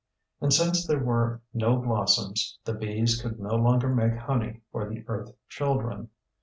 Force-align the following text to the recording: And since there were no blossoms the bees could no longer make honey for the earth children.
And 0.41 0.51
since 0.51 0.83
there 0.87 0.97
were 0.97 1.41
no 1.53 1.75
blossoms 1.75 2.57
the 2.65 2.73
bees 2.73 3.21
could 3.21 3.39
no 3.39 3.53
longer 3.55 3.87
make 3.93 4.17
honey 4.17 4.61
for 4.71 4.89
the 4.89 5.05
earth 5.07 5.29
children. 5.47 6.09